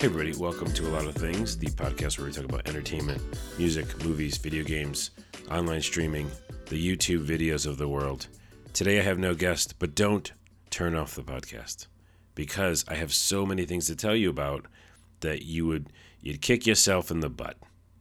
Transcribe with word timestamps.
Hey, 0.00 0.06
everybody, 0.06 0.34
welcome 0.34 0.72
to 0.72 0.88
A 0.88 0.92
Lot 0.92 1.04
of 1.04 1.14
Things, 1.14 1.58
the 1.58 1.66
podcast 1.66 2.16
where 2.16 2.26
we 2.26 2.32
talk 2.32 2.46
about 2.46 2.66
entertainment, 2.66 3.20
music, 3.58 4.02
movies, 4.02 4.38
video 4.38 4.64
games, 4.64 5.10
online 5.50 5.82
streaming, 5.82 6.30
the 6.70 6.96
YouTube 6.96 7.26
videos 7.26 7.66
of 7.66 7.76
the 7.76 7.86
world. 7.86 8.26
Today 8.72 8.98
I 8.98 9.02
have 9.02 9.18
no 9.18 9.34
guest, 9.34 9.74
but 9.78 9.94
don't 9.94 10.32
turn 10.70 10.94
off 10.94 11.16
the 11.16 11.22
podcast 11.22 11.86
because 12.34 12.82
I 12.88 12.94
have 12.94 13.12
so 13.12 13.44
many 13.44 13.66
things 13.66 13.88
to 13.88 13.94
tell 13.94 14.16
you 14.16 14.30
about 14.30 14.64
that 15.20 15.42
you 15.42 15.66
would 15.66 15.92
you'd 16.22 16.40
kick 16.40 16.66
yourself 16.66 17.10
in 17.10 17.20
the 17.20 17.28
butt 17.28 17.58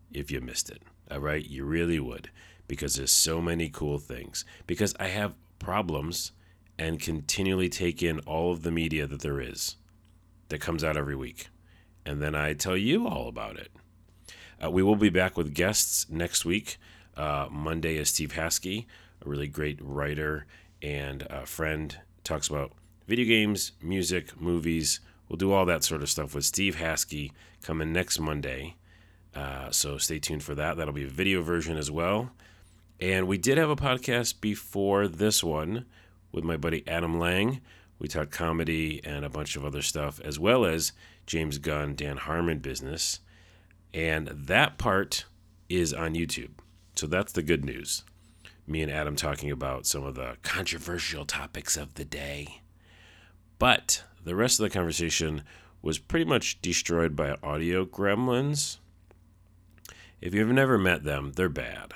if 0.09 0.31
you 0.31 0.39
missed 0.39 0.70
it. 0.70 0.81
All 1.11 1.20
right, 1.20 1.46
you 1.46 1.66
really 1.66 2.00
would 2.00 2.29
because 2.69 2.96
there's 2.96 3.11
so 3.11 3.41
many 3.41 3.68
cool 3.68 3.97
things. 3.97 4.46
Because 4.68 4.96
I 5.02 5.07
have 5.10 5.36
problems 5.60 6.32
and 6.77 6.97
continually 6.97 7.68
take 7.68 8.02
in 8.02 8.19
all 8.19 8.54
of 8.54 8.63
the 8.63 8.71
media 8.71 9.05
that 9.05 9.19
there 9.19 9.41
is 9.41 9.75
that 10.47 10.61
comes 10.61 10.82
out 10.82 10.96
every 10.96 11.18
week 11.18 11.50
and 12.09 12.23
then 12.23 12.33
I 12.33 12.54
tell 12.54 12.75
you 12.75 13.07
all 13.07 13.27
about 13.27 13.57
it. 13.57 13.71
Uh, 14.61 14.71
we 14.71 14.81
will 14.81 14.95
be 14.95 15.09
back 15.09 15.37
with 15.37 15.54
guests 15.54 16.09
next 16.09 16.43
week. 16.43 16.77
Uh, 17.15 17.47
Monday 17.51 17.97
is 17.97 18.09
Steve 18.09 18.33
Haskey, 18.33 18.87
a 19.23 19.29
really 19.29 19.47
great 19.47 19.77
writer 19.79 20.47
and 20.82 21.21
a 21.29 21.45
friend, 21.45 21.99
talks 22.23 22.47
about 22.47 22.71
video 23.07 23.25
games, 23.25 23.73
music, 23.83 24.41
movies. 24.41 25.01
We'll 25.27 25.37
do 25.37 25.51
all 25.51 25.68
that 25.68 25.83
sort 25.83 26.01
of 26.01 26.09
stuff 26.09 26.33
with 26.33 26.45
Steve 26.45 26.77
Haskey 26.77 27.32
coming 27.61 27.93
next 27.93 28.19
Monday. 28.19 28.75
Uh, 29.35 29.69
so 29.69 29.99
stay 29.99 30.18
tuned 30.18 30.41
for 30.41 30.55
that. 30.55 30.77
That'll 30.77 30.93
be 30.93 31.05
a 31.05 31.10
video 31.10 31.43
version 31.43 31.77
as 31.77 31.91
well. 31.91 32.31
And 32.99 33.27
we 33.27 33.38
did 33.38 33.59
have 33.59 33.69
a 33.69 33.75
podcast 33.75 34.41
before 34.41 35.07
this 35.07 35.44
one 35.44 35.85
with 36.31 36.44
my 36.44 36.57
buddy 36.57 36.83
Adam 36.88 37.19
Lang. 37.19 37.61
We 37.99 38.07
talked 38.07 38.31
comedy 38.31 38.99
and 39.03 39.23
a 39.23 39.29
bunch 39.29 39.55
of 39.55 39.63
other 39.63 39.83
stuff, 39.83 40.19
as 40.21 40.39
well 40.39 40.66
as 40.66 40.94
James 41.30 41.59
Gunn, 41.59 41.94
Dan 41.94 42.17
Harmon 42.17 42.58
business. 42.58 43.19
And 43.94 44.27
that 44.30 44.80
part 44.80 45.25
is 45.69 45.94
on 45.94 46.16
YouTube. 46.16 46.53
So 46.95 47.05
that's 47.05 47.31
the 47.31 47.44
good 47.44 47.63
news. 47.63 48.03
Me 48.66 48.81
and 48.81 48.91
Adam 48.91 49.16
talking 49.16 49.52
about 49.52 49.85
some 49.85 50.03
of 50.03 50.16
the 50.16 50.38
controversial 50.41 51.25
topics 51.25 51.77
of 51.77 51.94
the 51.94 52.03
day. 52.03 52.61
But 53.59 54.03
the 54.23 54.35
rest 54.35 54.59
of 54.59 54.63
the 54.63 54.72
conversation 54.72 55.44
was 55.83 56.00
pretty 56.00 56.25
much 56.25 56.61
destroyed 56.63 57.16
by 57.16 57.38
audio 57.44 57.85
gremlins. 57.85 58.77
If 60.22 60.33
you've 60.33 60.50
never 60.50 60.80
met 60.80 61.03
them, 61.03 61.33
they're 61.35 61.47
bad. 61.47 61.94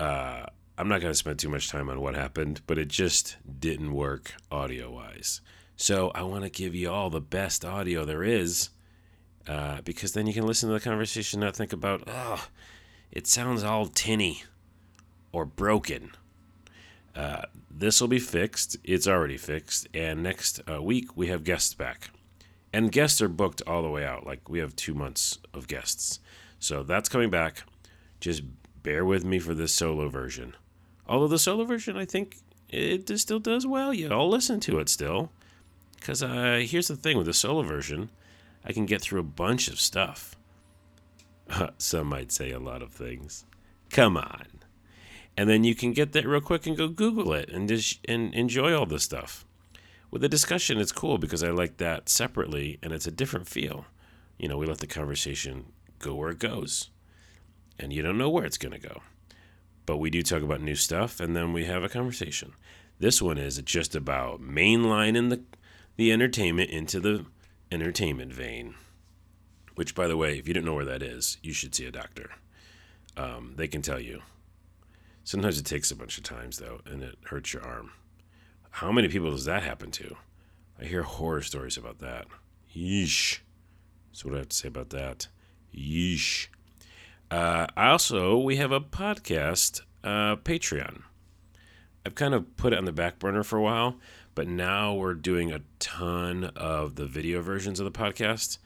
Uh, 0.00 0.46
I'm 0.78 0.88
not 0.88 1.02
going 1.02 1.12
to 1.12 1.18
spend 1.18 1.38
too 1.38 1.50
much 1.50 1.68
time 1.68 1.90
on 1.90 2.00
what 2.00 2.14
happened, 2.14 2.62
but 2.66 2.78
it 2.78 2.88
just 2.88 3.36
didn't 3.60 3.92
work 3.92 4.34
audio 4.50 4.90
wise. 4.90 5.42
So 5.80 6.10
I 6.12 6.24
want 6.24 6.42
to 6.42 6.50
give 6.50 6.74
you 6.74 6.90
all 6.90 7.08
the 7.08 7.20
best 7.20 7.64
audio 7.64 8.04
there 8.04 8.24
is, 8.24 8.70
uh, 9.46 9.80
because 9.82 10.12
then 10.12 10.26
you 10.26 10.34
can 10.34 10.44
listen 10.44 10.68
to 10.68 10.72
the 10.72 10.80
conversation, 10.80 11.38
not 11.38 11.54
think 11.54 11.72
about, 11.72 12.02
oh, 12.08 12.48
it 13.12 13.28
sounds 13.28 13.62
all 13.62 13.86
tinny 13.86 14.42
or 15.30 15.44
broken. 15.44 16.10
Uh, 17.14 17.42
this 17.70 18.00
will 18.00 18.08
be 18.08 18.18
fixed. 18.18 18.76
It's 18.82 19.06
already 19.06 19.36
fixed. 19.36 19.86
And 19.94 20.20
next 20.20 20.60
uh, 20.68 20.82
week, 20.82 21.16
we 21.16 21.28
have 21.28 21.44
guests 21.44 21.74
back. 21.74 22.10
And 22.72 22.90
guests 22.90 23.22
are 23.22 23.28
booked 23.28 23.62
all 23.64 23.82
the 23.82 23.88
way 23.88 24.04
out. 24.04 24.26
Like 24.26 24.48
we 24.48 24.58
have 24.58 24.74
two 24.74 24.94
months 24.94 25.38
of 25.54 25.68
guests. 25.68 26.18
So 26.58 26.82
that's 26.82 27.08
coming 27.08 27.30
back. 27.30 27.62
Just 28.20 28.42
bear 28.82 29.04
with 29.04 29.24
me 29.24 29.38
for 29.38 29.54
this 29.54 29.72
solo 29.72 30.08
version. 30.08 30.56
Although 31.06 31.28
the 31.28 31.38
solo 31.38 31.64
version, 31.64 31.96
I 31.96 32.04
think 32.04 32.38
it 32.68 33.16
still 33.20 33.38
does 33.38 33.64
well. 33.64 33.94
You 33.94 34.10
all 34.10 34.28
listen 34.28 34.58
to 34.60 34.80
it 34.80 34.88
still. 34.88 35.30
Because 35.98 36.22
uh, 36.22 36.62
here's 36.64 36.88
the 36.88 36.96
thing 36.96 37.16
with 37.16 37.26
the 37.26 37.34
solo 37.34 37.62
version, 37.62 38.10
I 38.64 38.72
can 38.72 38.86
get 38.86 39.00
through 39.00 39.20
a 39.20 39.24
bunch 39.24 39.68
of 39.68 39.80
stuff. 39.80 40.36
Some 41.78 42.08
might 42.08 42.32
say 42.32 42.50
a 42.50 42.58
lot 42.58 42.82
of 42.82 42.92
things. 42.92 43.44
Come 43.90 44.16
on. 44.16 44.46
And 45.36 45.48
then 45.48 45.64
you 45.64 45.74
can 45.74 45.92
get 45.92 46.12
that 46.12 46.26
real 46.26 46.40
quick 46.40 46.66
and 46.66 46.76
go 46.76 46.88
Google 46.88 47.32
it 47.32 47.48
and 47.48 47.68
just 47.68 48.00
and 48.08 48.34
enjoy 48.34 48.74
all 48.74 48.86
this 48.86 49.04
stuff. 49.04 49.44
With 50.10 50.22
the 50.22 50.28
discussion, 50.28 50.78
it's 50.78 50.92
cool 50.92 51.18
because 51.18 51.44
I 51.44 51.50
like 51.50 51.76
that 51.76 52.08
separately 52.08 52.78
and 52.82 52.92
it's 52.92 53.06
a 53.06 53.12
different 53.12 53.46
feel. 53.46 53.84
You 54.38 54.48
know, 54.48 54.56
we 54.56 54.66
let 54.66 54.78
the 54.78 54.86
conversation 54.86 55.66
go 55.98 56.14
where 56.14 56.30
it 56.30 56.38
goes. 56.38 56.90
And 57.78 57.92
you 57.92 58.02
don't 58.02 58.18
know 58.18 58.30
where 58.30 58.44
it's 58.44 58.58
going 58.58 58.72
to 58.72 58.88
go. 58.88 59.02
But 59.86 59.98
we 59.98 60.10
do 60.10 60.22
talk 60.22 60.42
about 60.42 60.60
new 60.60 60.74
stuff 60.74 61.20
and 61.20 61.36
then 61.36 61.52
we 61.52 61.66
have 61.66 61.82
a 61.82 61.88
conversation. 61.88 62.54
This 62.98 63.22
one 63.22 63.38
is 63.38 63.62
just 63.62 63.94
about 63.94 64.40
mainlining 64.40 65.30
the 65.30 65.42
the 65.98 66.12
entertainment 66.12 66.70
into 66.70 67.00
the 67.00 67.26
entertainment 67.72 68.32
vein. 68.32 68.76
Which, 69.74 69.94
by 69.94 70.06
the 70.06 70.16
way, 70.16 70.38
if 70.38 70.48
you 70.48 70.54
don't 70.54 70.64
know 70.64 70.74
where 70.74 70.84
that 70.84 71.02
is, 71.02 71.38
you 71.42 71.52
should 71.52 71.74
see 71.74 71.84
a 71.84 71.90
doctor. 71.90 72.30
Um, 73.16 73.54
they 73.56 73.68
can 73.68 73.82
tell 73.82 74.00
you. 74.00 74.22
Sometimes 75.24 75.58
it 75.58 75.66
takes 75.66 75.90
a 75.90 75.96
bunch 75.96 76.16
of 76.16 76.24
times, 76.24 76.58
though, 76.58 76.80
and 76.86 77.02
it 77.02 77.18
hurts 77.24 77.52
your 77.52 77.64
arm. 77.64 77.90
How 78.70 78.92
many 78.92 79.08
people 79.08 79.32
does 79.32 79.44
that 79.44 79.64
happen 79.64 79.90
to? 79.92 80.16
I 80.80 80.84
hear 80.84 81.02
horror 81.02 81.42
stories 81.42 81.76
about 81.76 81.98
that. 81.98 82.26
Yeesh. 82.74 83.40
That's 84.10 84.24
what 84.24 84.34
I 84.34 84.38
have 84.38 84.48
to 84.48 84.56
say 84.56 84.68
about 84.68 84.90
that. 84.90 85.26
Yeesh. 85.76 86.46
Uh, 87.30 87.66
also, 87.76 88.38
we 88.38 88.56
have 88.56 88.70
a 88.70 88.80
podcast, 88.80 89.82
uh, 90.04 90.36
Patreon. 90.36 91.02
I've 92.06 92.14
kind 92.14 92.34
of 92.34 92.56
put 92.56 92.72
it 92.72 92.78
on 92.78 92.84
the 92.84 92.92
back 92.92 93.18
burner 93.18 93.42
for 93.42 93.56
a 93.56 93.62
while 93.62 93.96
but 94.38 94.46
now 94.46 94.94
we're 94.94 95.14
doing 95.14 95.50
a 95.50 95.62
ton 95.80 96.44
of 96.54 96.94
the 96.94 97.06
video 97.06 97.42
versions 97.42 97.80
of 97.80 97.84
the 97.84 97.98
podcast. 97.98 98.58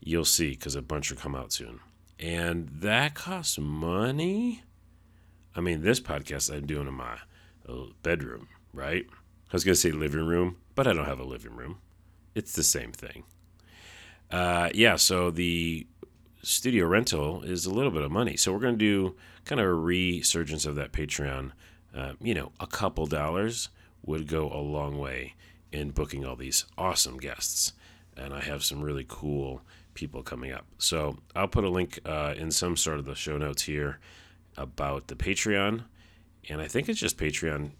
You'll 0.00 0.24
see 0.24 0.50
because 0.50 0.74
a 0.74 0.82
bunch 0.82 1.08
will 1.08 1.18
come 1.18 1.36
out 1.36 1.52
soon. 1.52 1.78
And 2.18 2.68
that 2.80 3.14
costs 3.14 3.56
money. 3.56 4.64
I 5.54 5.60
mean, 5.60 5.82
this 5.82 6.00
podcast 6.00 6.52
I'm 6.52 6.66
doing 6.66 6.88
in 6.88 6.94
my 6.94 7.18
uh, 7.68 7.92
bedroom, 8.02 8.48
right? 8.72 9.06
I 9.08 9.52
was 9.52 9.62
going 9.62 9.74
to 9.76 9.80
say 9.80 9.92
living 9.92 10.26
room, 10.26 10.56
but 10.74 10.88
I 10.88 10.92
don't 10.92 11.04
have 11.04 11.20
a 11.20 11.24
living 11.24 11.54
room. 11.54 11.78
It's 12.34 12.54
the 12.54 12.64
same 12.64 12.90
thing. 12.90 13.22
Uh, 14.32 14.70
yeah, 14.74 14.96
so 14.96 15.30
the 15.30 15.86
studio 16.42 16.86
rental 16.86 17.44
is 17.44 17.66
a 17.66 17.72
little 17.72 17.92
bit 17.92 18.02
of 18.02 18.10
money. 18.10 18.36
So 18.36 18.52
we're 18.52 18.58
going 18.58 18.76
to 18.80 18.84
do 18.84 19.14
kind 19.44 19.60
of 19.60 19.68
a 19.68 19.74
resurgence 19.74 20.66
of 20.66 20.74
that 20.74 20.90
Patreon. 20.90 21.52
Uh, 21.96 22.14
you 22.20 22.34
know, 22.34 22.50
a 22.58 22.66
couple 22.66 23.06
dollars 23.06 23.68
would 24.04 24.26
go 24.26 24.50
a 24.50 24.60
long 24.60 24.98
way 24.98 25.34
in 25.72 25.90
booking 25.90 26.24
all 26.24 26.36
these 26.36 26.64
awesome 26.78 27.18
guests. 27.18 27.72
And 28.16 28.32
I 28.32 28.40
have 28.40 28.62
some 28.62 28.80
really 28.80 29.04
cool 29.06 29.62
people 29.94 30.22
coming 30.22 30.52
up. 30.52 30.66
So 30.78 31.18
I'll 31.34 31.48
put 31.48 31.64
a 31.64 31.68
link 31.68 31.98
uh, 32.04 32.34
in 32.36 32.50
some 32.50 32.76
sort 32.76 32.98
of 32.98 33.04
the 33.04 33.14
show 33.14 33.36
notes 33.38 33.62
here 33.62 33.98
about 34.56 35.08
the 35.08 35.16
Patreon. 35.16 35.84
And 36.48 36.60
I 36.60 36.68
think 36.68 36.88
it's 36.88 37.00
just 37.00 37.18
patreon.com 37.18 37.72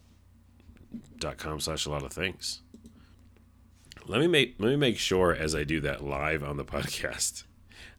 slash 1.61 1.87
a 1.87 1.91
lot 1.91 2.03
of 2.03 2.12
things. 2.12 2.62
Let 4.06 4.21
me 4.21 4.27
make 4.27 4.56
let 4.59 4.69
me 4.69 4.77
make 4.77 4.99
sure 4.99 5.35
as 5.35 5.55
I 5.55 5.65
do 5.65 5.81
that 5.81 6.05
live 6.05 6.43
on 6.43 6.56
the 6.56 6.65
podcast. 6.67 7.45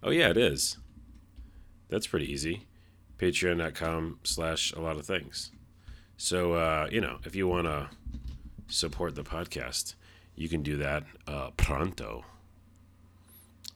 Oh 0.04 0.12
yeah, 0.12 0.30
it 0.30 0.38
is. 0.38 0.78
That's 1.90 2.08
pretty 2.08 2.32
easy. 2.32 2.68
Patreon.com 3.18 4.20
slash 4.24 4.74
a 4.74 4.82
lot 4.82 4.98
of 4.98 5.06
things. 5.06 5.52
So 6.18 6.54
uh, 6.54 6.88
you 6.92 7.02
know, 7.02 7.18
if 7.24 7.36
you 7.36 7.48
wanna 7.48 7.90
support 8.68 9.16
the 9.16 9.24
podcast, 9.24 9.96
you 10.36 10.50
can 10.50 10.64
do 10.64 10.78
that 10.78 11.04
uh, 11.28 11.52
pronto. 11.58 12.26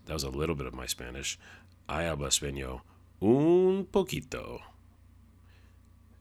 That 0.06 0.14
was 0.14 0.24
a 0.24 0.30
little 0.30 0.56
bit 0.56 0.66
of 0.66 0.74
my 0.74 0.86
Spanish. 0.86 1.38
I 1.88 2.04
hablo 2.04 2.28
español 2.28 2.82
un 3.22 3.86
poquito, 3.92 4.62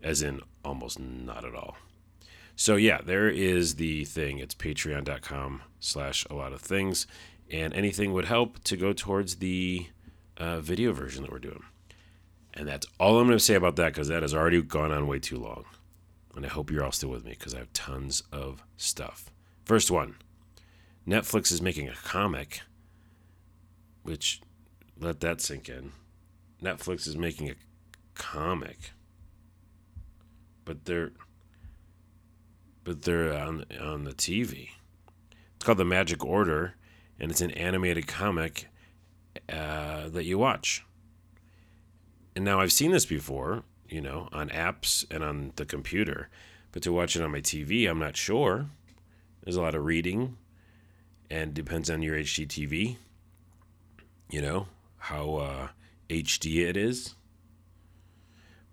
as 0.02 0.22
in 0.22 0.40
almost 0.64 0.98
not 0.98 1.44
at 1.44 1.54
all. 1.54 1.76
So 2.56 2.76
yeah, 2.76 3.00
there 3.04 3.28
is 3.28 3.76
the 3.76 4.04
thing. 4.04 4.38
It's 4.38 4.54
patreon.com 4.54 5.62
slash 5.78 6.26
a 6.28 6.34
lot 6.34 6.52
of 6.52 6.60
things. 6.60 7.06
And 7.50 7.72
anything 7.72 8.12
would 8.12 8.26
help 8.26 8.62
to 8.64 8.76
go 8.76 8.92
towards 8.92 9.36
the 9.36 9.86
uh, 10.36 10.60
video 10.60 10.92
version 10.92 11.22
that 11.22 11.32
we're 11.32 11.38
doing. 11.38 11.62
And 12.52 12.66
that's 12.66 12.86
all 12.98 13.18
I'm 13.18 13.26
going 13.26 13.38
to 13.38 13.44
say 13.44 13.54
about 13.54 13.76
that 13.76 13.94
because 13.94 14.08
that 14.08 14.22
has 14.22 14.34
already 14.34 14.60
gone 14.60 14.90
on 14.90 15.06
way 15.06 15.20
too 15.20 15.38
long. 15.38 15.64
And 16.38 16.46
I 16.46 16.50
hope 16.50 16.70
you're 16.70 16.84
all 16.84 16.92
still 16.92 17.08
with 17.08 17.24
me 17.24 17.32
because 17.32 17.52
I 17.52 17.58
have 17.58 17.72
tons 17.72 18.22
of 18.30 18.62
stuff. 18.76 19.28
First 19.64 19.90
one 19.90 20.14
Netflix 21.04 21.50
is 21.50 21.60
making 21.60 21.88
a 21.88 21.94
comic, 22.04 22.60
which 24.04 24.40
let 25.00 25.18
that 25.18 25.40
sink 25.40 25.68
in. 25.68 25.90
Netflix 26.62 27.08
is 27.08 27.16
making 27.16 27.50
a 27.50 27.54
comic, 28.14 28.92
but 30.64 30.84
they're 30.84 31.10
but 32.84 33.02
they're 33.02 33.36
on 33.36 33.64
on 33.80 34.04
the 34.04 34.12
TV. 34.14 34.68
It's 35.56 35.64
called 35.64 35.78
The 35.78 35.84
Magic 35.84 36.24
Order, 36.24 36.76
and 37.18 37.32
it's 37.32 37.40
an 37.40 37.50
animated 37.50 38.06
comic 38.06 38.68
uh, 39.48 40.08
that 40.10 40.22
you 40.22 40.38
watch. 40.38 40.84
And 42.36 42.44
now 42.44 42.60
I've 42.60 42.70
seen 42.70 42.92
this 42.92 43.06
before, 43.06 43.64
you 43.88 44.00
know, 44.00 44.28
on 44.32 44.48
apps 44.50 45.04
and 45.10 45.24
on 45.24 45.52
the 45.56 45.64
computer. 45.66 46.28
But 46.72 46.82
to 46.82 46.92
watch 46.92 47.16
it 47.16 47.22
on 47.22 47.32
my 47.32 47.40
TV, 47.40 47.88
I'm 47.88 47.98
not 47.98 48.16
sure. 48.16 48.66
There's 49.42 49.56
a 49.56 49.62
lot 49.62 49.74
of 49.74 49.84
reading 49.84 50.36
and 51.30 51.54
depends 51.54 51.90
on 51.90 52.02
your 52.02 52.16
HDTV. 52.16 52.96
you 54.30 54.42
know, 54.42 54.66
how 54.98 55.36
uh, 55.36 55.68
HD 56.08 56.66
it 56.68 56.76
is. 56.76 57.14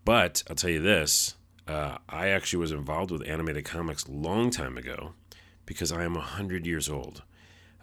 But 0.04 0.44
I'll 0.50 0.56
tell 0.56 0.70
you 0.70 0.82
this 0.82 1.36
uh, 1.68 1.98
I 2.10 2.28
actually 2.28 2.60
was 2.60 2.72
involved 2.72 3.12
with 3.12 3.28
animated 3.28 3.66
comics 3.66 4.08
long 4.08 4.50
time 4.52 4.78
ago 4.78 5.14
because 5.66 5.92
I 5.92 6.04
am 6.04 6.14
100 6.14 6.66
years 6.66 6.90
old. 6.90 7.24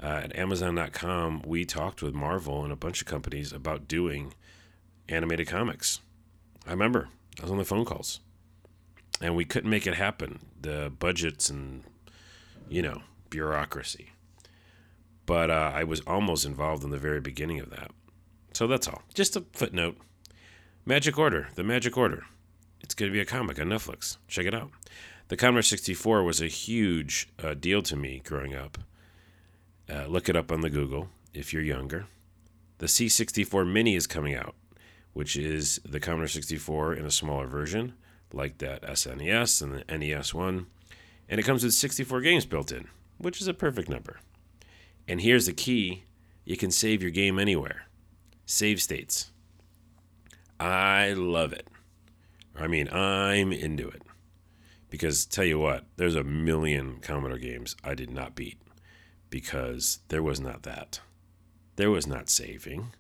Uh, 0.01 0.21
at 0.25 0.37
Amazon.com, 0.37 1.43
we 1.47 1.65
talked 1.65 2.03
with 2.03 2.15
Marvel 2.15 2.65
and 2.65 2.73
a 2.73 2.77
bunch 2.77 3.01
of 3.01 3.07
companies 3.07 3.53
about 3.53 3.89
doing 3.89 4.35
animated 5.09 5.47
comics. 5.47 6.01
I 6.67 6.71
remember 6.71 7.09
I 7.39 7.43
was 7.43 7.51
on 7.51 7.59
the 7.59 7.65
phone 7.65 7.85
calls, 7.85 8.21
and 9.21 9.35
we 9.37 9.45
couldn't 9.45 9.71
make 9.71 9.87
it 9.87 9.95
happen. 9.95 10.41
The 10.61 10.93
budgets 10.97 11.49
and 11.51 11.85
you 12.69 12.83
know 12.83 13.03
bureaucracy. 13.31 14.11
But 15.25 15.51
uh, 15.51 15.73
I 15.75 15.85
was 15.85 16.01
almost 16.01 16.45
involved 16.45 16.85
in 16.85 16.91
the 16.91 16.99
very 16.99 17.21
beginning 17.21 17.61
of 17.61 17.71
that. 17.71 17.91
So 18.53 18.67
that's 18.67 18.89
all. 18.89 19.03
Just 19.15 19.37
a 19.37 19.45
footnote. 19.53 19.97
Magic 20.85 21.17
Order, 21.17 21.49
The 21.55 21.63
Magic 21.63 21.97
Order. 21.97 22.25
It's 22.81 22.95
going 22.95 23.11
to 23.11 23.15
be 23.15 23.21
a 23.21 23.25
comic 23.25 23.61
on 23.61 23.69
Netflix. 23.69 24.17
Check 24.27 24.47
it 24.47 24.55
out. 24.55 24.71
The 25.29 25.37
Commodore 25.37 25.63
64 25.63 26.25
was 26.25 26.41
a 26.41 26.49
huge 26.49 27.29
uh, 27.43 27.55
deal 27.55 27.83
to 27.83 27.97
me 27.97 28.21
growing 28.25 28.55
up. 28.55 28.79
Uh, 29.89 30.07
look 30.07 30.29
it 30.29 30.37
up 30.37 30.51
on 30.51 30.61
the 30.61 30.71
Google 30.71 31.09
if 31.33 31.53
you're 31.53 31.63
younger. 31.63 32.07
The 32.79 32.87
C64 32.87 33.71
Mini 33.71 33.95
is 33.95 34.07
coming 34.07 34.35
out, 34.35 34.55
which 35.13 35.37
is 35.37 35.81
the 35.85 36.01
Commodore 36.01 36.29
64 36.29 36.95
in 36.95 37.05
a 37.05 37.11
smaller 37.11 37.47
version, 37.47 37.95
like 38.33 38.59
that 38.59 38.83
SNES 38.83 39.63
and 39.63 39.73
the 39.75 39.99
NES 39.99 40.33
one. 40.35 40.67
And 41.29 41.39
it 41.39 41.45
comes 41.45 41.65
with 41.65 41.75
64 41.75 42.21
games 42.21 42.47
built 42.47 42.73
in, 42.73 42.89
which 43.19 43.41
is 43.41 43.49
a 43.49 43.55
perfect 43.55 43.89
number. 43.89 44.21
And 45.07 45.21
here's 45.21 45.47
the 45.47 45.53
key 45.53 46.05
you 46.45 46.57
can 46.57 46.71
save 46.71 47.03
your 47.03 47.11
game 47.11 47.39
anywhere. 47.39 47.87
Save 48.47 48.83
states. 48.83 49.31
I 50.59 51.13
love 51.13 51.53
it. 51.53 51.69
I 52.57 52.67
mean, 52.67 52.89
I'm 52.89 53.53
into 53.53 53.89
it. 53.89 54.03
Because 54.91 55.25
tell 55.25 55.45
you 55.45 55.59
what, 55.59 55.85
there's 55.97 56.17
a 56.17 56.25
million 56.25 56.99
Commodore 57.01 57.39
games 57.39 57.77
I 57.83 57.95
did 57.95 58.11
not 58.11 58.35
beat 58.35 58.61
because 59.31 60.01
there 60.09 60.23
was 60.23 60.39
not 60.39 60.65
that. 60.65 61.01
There 61.77 61.91
was 61.91 62.07
not 62.07 62.29
saving. 62.29 62.93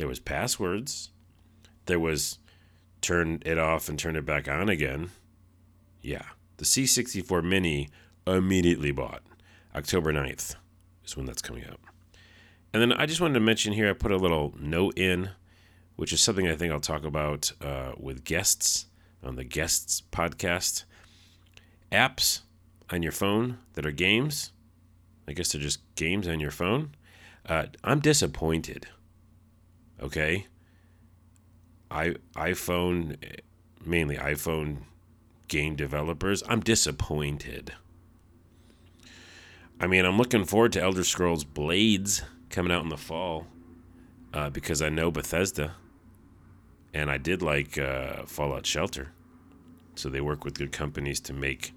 There 0.00 0.08
was 0.08 0.18
passwords. 0.18 1.10
There 1.84 2.00
was 2.00 2.38
turn 3.02 3.42
it 3.44 3.58
off 3.58 3.86
and 3.86 3.98
turn 3.98 4.16
it 4.16 4.24
back 4.24 4.48
on 4.48 4.70
again. 4.70 5.10
Yeah. 6.00 6.24
The 6.56 6.64
C64 6.64 7.44
Mini 7.44 7.90
immediately 8.26 8.92
bought. 8.92 9.22
October 9.74 10.10
9th 10.10 10.54
is 11.04 11.16
when 11.18 11.26
that's 11.26 11.42
coming 11.42 11.66
out. 11.66 11.80
And 12.72 12.80
then 12.80 12.94
I 12.94 13.04
just 13.04 13.20
wanted 13.20 13.34
to 13.34 13.40
mention 13.40 13.74
here, 13.74 13.90
I 13.90 13.92
put 13.92 14.10
a 14.10 14.16
little 14.16 14.54
note 14.58 14.98
in, 14.98 15.32
which 15.96 16.14
is 16.14 16.22
something 16.22 16.48
I 16.48 16.56
think 16.56 16.72
I'll 16.72 16.80
talk 16.80 17.04
about 17.04 17.52
uh, 17.60 17.92
with 17.98 18.24
guests 18.24 18.86
on 19.22 19.36
the 19.36 19.44
Guests 19.44 20.02
podcast. 20.10 20.84
Apps 21.92 22.40
on 22.88 23.02
your 23.02 23.12
phone 23.12 23.58
that 23.74 23.84
are 23.84 23.90
games. 23.90 24.52
I 25.28 25.34
guess 25.34 25.52
they're 25.52 25.60
just 25.60 25.80
games 25.94 26.26
on 26.26 26.40
your 26.40 26.52
phone. 26.52 26.92
Uh, 27.44 27.66
I'm 27.84 28.00
disappointed. 28.00 28.86
Okay. 30.00 30.46
I 31.90 32.14
iPhone, 32.34 33.16
mainly 33.84 34.16
iPhone 34.16 34.82
game 35.48 35.74
developers. 35.74 36.42
I'm 36.48 36.60
disappointed. 36.60 37.72
I 39.80 39.86
mean, 39.86 40.04
I'm 40.04 40.18
looking 40.18 40.44
forward 40.44 40.72
to 40.72 40.82
Elder 40.82 41.04
Scrolls 41.04 41.44
Blades 41.44 42.22
coming 42.50 42.72
out 42.72 42.82
in 42.82 42.90
the 42.90 42.96
fall 42.96 43.46
uh, 44.32 44.50
because 44.50 44.82
I 44.82 44.88
know 44.88 45.10
Bethesda, 45.10 45.74
and 46.94 47.10
I 47.10 47.18
did 47.18 47.42
like 47.42 47.78
uh, 47.78 48.24
Fallout 48.26 48.66
Shelter. 48.66 49.12
So 49.94 50.08
they 50.08 50.20
work 50.20 50.44
with 50.44 50.58
good 50.58 50.72
companies 50.72 51.20
to 51.20 51.32
make 51.32 51.72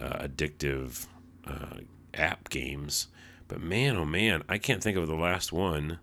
uh, 0.00 0.26
addictive 0.26 1.06
uh, 1.46 1.80
app 2.14 2.48
games. 2.48 3.08
But 3.48 3.60
man, 3.60 3.96
oh 3.96 4.04
man, 4.04 4.42
I 4.48 4.58
can't 4.58 4.82
think 4.82 4.96
of 4.96 5.06
the 5.06 5.14
last 5.14 5.52
one 5.52 5.98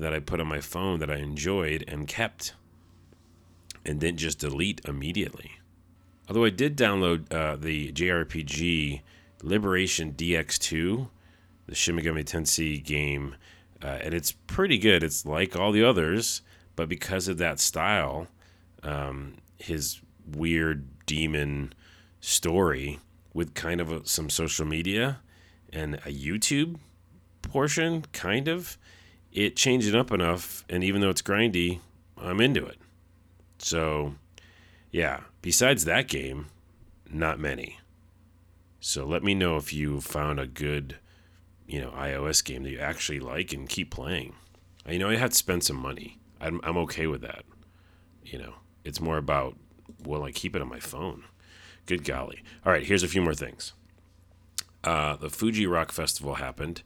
that 0.00 0.12
I 0.14 0.20
put 0.20 0.40
on 0.40 0.46
my 0.46 0.60
phone 0.60 0.98
that 1.00 1.10
I 1.10 1.16
enjoyed 1.16 1.84
and 1.86 2.06
kept 2.08 2.54
and 3.84 4.00
didn't 4.00 4.18
just 4.18 4.38
delete 4.38 4.80
immediately. 4.84 5.52
Although 6.28 6.44
I 6.44 6.50
did 6.50 6.76
download 6.76 7.32
uh, 7.32 7.56
the 7.56 7.92
JRPG 7.92 9.00
Liberation 9.42 10.12
DX2, 10.12 11.08
the 11.66 11.74
Shin 11.74 11.96
Megami 11.96 12.24
Tensei 12.24 12.82
game, 12.82 13.36
uh, 13.82 13.98
and 14.02 14.14
it's 14.14 14.32
pretty 14.32 14.78
good. 14.78 15.02
It's 15.02 15.24
like 15.24 15.56
all 15.56 15.72
the 15.72 15.84
others, 15.84 16.42
but 16.76 16.88
because 16.88 17.28
of 17.28 17.38
that 17.38 17.58
style, 17.58 18.28
um, 18.82 19.38
his 19.56 20.00
weird 20.26 20.86
demon 21.06 21.72
story 22.20 23.00
with 23.32 23.54
kind 23.54 23.80
of 23.80 23.90
a, 23.90 24.06
some 24.06 24.30
social 24.30 24.66
media 24.66 25.20
and 25.72 25.94
a 25.96 26.12
YouTube 26.12 26.76
portion, 27.42 28.04
kind 28.12 28.48
of, 28.48 28.78
it 29.32 29.56
changed 29.56 29.88
it 29.88 29.94
up 29.94 30.10
enough. 30.10 30.64
And 30.68 30.82
even 30.84 31.00
though 31.00 31.10
it's 31.10 31.22
grindy, 31.22 31.80
I'm 32.16 32.40
into 32.40 32.64
it. 32.64 32.78
So, 33.58 34.14
yeah, 34.90 35.20
besides 35.42 35.84
that 35.84 36.08
game, 36.08 36.46
not 37.10 37.38
many. 37.38 37.78
So 38.80 39.04
let 39.04 39.22
me 39.22 39.34
know 39.34 39.56
if 39.56 39.72
you 39.72 40.00
found 40.00 40.40
a 40.40 40.46
good, 40.46 40.96
you 41.66 41.80
know, 41.80 41.90
iOS 41.90 42.44
game 42.44 42.62
that 42.62 42.70
you 42.70 42.78
actually 42.78 43.20
like 43.20 43.52
and 43.52 43.68
keep 43.68 43.90
playing. 43.90 44.34
You 44.88 44.98
know, 44.98 45.10
I 45.10 45.16
have 45.16 45.30
to 45.30 45.36
spend 45.36 45.62
some 45.62 45.76
money. 45.76 46.18
I'm, 46.40 46.60
I'm 46.64 46.78
okay 46.78 47.06
with 47.06 47.20
that. 47.20 47.44
You 48.24 48.38
know, 48.38 48.54
it's 48.84 49.00
more 49.00 49.18
about, 49.18 49.56
will 50.02 50.22
I 50.22 50.32
keep 50.32 50.56
it 50.56 50.62
on 50.62 50.68
my 50.68 50.80
phone? 50.80 51.24
Good 51.84 52.04
golly. 52.04 52.42
All 52.64 52.72
right, 52.72 52.86
here's 52.86 53.02
a 53.02 53.08
few 53.08 53.20
more 53.20 53.34
things. 53.34 53.74
Uh, 54.82 55.16
the 55.16 55.28
Fuji 55.28 55.66
Rock 55.66 55.92
Festival 55.92 56.36
happened. 56.36 56.82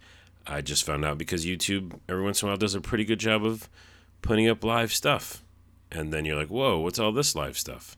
I 0.47 0.61
just 0.61 0.85
found 0.85 1.05
out 1.05 1.19
because 1.19 1.47
YouTube 1.47 1.99
every 2.09 2.23
once 2.23 2.43
in 2.43 2.49
a 2.49 2.51
while 2.51 2.59
does 2.59 2.75
a 2.75 2.81
pretty 2.81 3.05
good 3.05 3.21
job 3.21 3.45
of 3.45 3.69
putting 4.23 4.49
up 4.49 4.65
live 4.65 4.93
stuff. 4.93 5.43
And 5.91 6.13
then 6.13 6.25
you're 6.25 6.37
like, 6.37 6.49
whoa, 6.49 6.79
what's 6.79 6.99
all 6.99 7.13
this 7.13 7.35
live 7.35 7.57
stuff? 7.57 7.97